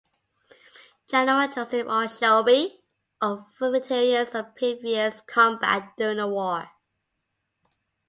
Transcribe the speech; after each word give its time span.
General 1.11 1.47
Joseph 1.47 1.85
O. 1.87 2.07
Shelby, 2.07 2.83
all 3.21 3.47
veterans 3.59 4.33
of 4.33 4.55
previous 4.55 5.21
combat 5.27 5.93
during 5.95 6.17
the 6.17 6.27
war. 6.27 6.71